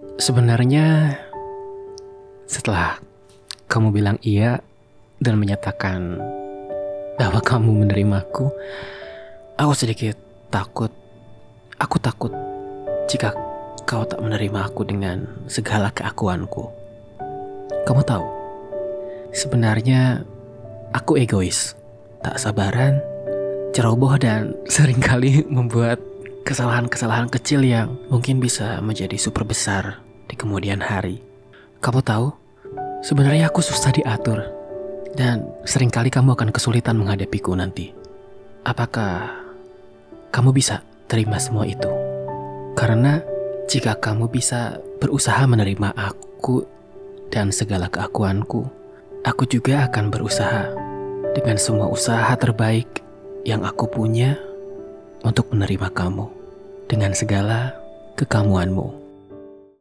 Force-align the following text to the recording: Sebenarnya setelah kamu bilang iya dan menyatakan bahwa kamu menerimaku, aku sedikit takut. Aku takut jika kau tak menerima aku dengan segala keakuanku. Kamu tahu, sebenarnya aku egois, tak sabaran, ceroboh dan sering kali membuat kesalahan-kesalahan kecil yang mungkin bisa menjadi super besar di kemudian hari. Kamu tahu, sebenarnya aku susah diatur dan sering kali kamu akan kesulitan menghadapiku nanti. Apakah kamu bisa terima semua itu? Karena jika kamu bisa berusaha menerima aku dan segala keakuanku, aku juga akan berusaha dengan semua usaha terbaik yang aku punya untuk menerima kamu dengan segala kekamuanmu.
Sebenarnya 0.00 1.16
setelah 2.48 2.96
kamu 3.68 3.92
bilang 3.92 4.16
iya 4.24 4.64
dan 5.20 5.36
menyatakan 5.36 6.16
bahwa 7.20 7.44
kamu 7.44 7.84
menerimaku, 7.84 8.48
aku 9.60 9.72
sedikit 9.76 10.16
takut. 10.48 10.88
Aku 11.76 12.00
takut 12.00 12.32
jika 13.12 13.36
kau 13.84 14.08
tak 14.08 14.24
menerima 14.24 14.72
aku 14.72 14.88
dengan 14.88 15.28
segala 15.44 15.92
keakuanku. 15.92 16.72
Kamu 17.84 18.00
tahu, 18.00 18.26
sebenarnya 19.36 20.24
aku 20.96 21.20
egois, 21.20 21.76
tak 22.24 22.40
sabaran, 22.40 23.04
ceroboh 23.76 24.16
dan 24.16 24.56
sering 24.72 25.00
kali 25.00 25.44
membuat 25.44 26.00
kesalahan-kesalahan 26.50 27.30
kecil 27.30 27.62
yang 27.62 27.94
mungkin 28.10 28.42
bisa 28.42 28.82
menjadi 28.82 29.14
super 29.14 29.46
besar 29.46 30.02
di 30.26 30.34
kemudian 30.34 30.82
hari. 30.82 31.22
Kamu 31.78 32.02
tahu, 32.02 32.34
sebenarnya 33.06 33.46
aku 33.46 33.62
susah 33.62 33.94
diatur 33.94 34.50
dan 35.14 35.46
sering 35.62 35.94
kali 35.94 36.10
kamu 36.10 36.34
akan 36.34 36.50
kesulitan 36.50 36.98
menghadapiku 36.98 37.54
nanti. 37.54 37.94
Apakah 38.66 39.30
kamu 40.34 40.50
bisa 40.50 40.82
terima 41.06 41.38
semua 41.38 41.70
itu? 41.70 41.86
Karena 42.74 43.22
jika 43.70 43.94
kamu 44.02 44.26
bisa 44.26 44.82
berusaha 44.98 45.46
menerima 45.46 45.94
aku 45.94 46.66
dan 47.30 47.54
segala 47.54 47.86
keakuanku, 47.86 48.66
aku 49.22 49.46
juga 49.46 49.86
akan 49.86 50.10
berusaha 50.10 50.66
dengan 51.30 51.54
semua 51.62 51.86
usaha 51.86 52.34
terbaik 52.34 52.90
yang 53.46 53.62
aku 53.62 53.86
punya 53.86 54.34
untuk 55.22 55.46
menerima 55.54 55.94
kamu 55.94 56.39
dengan 56.90 57.14
segala 57.14 57.78
kekamuanmu. 58.18 58.99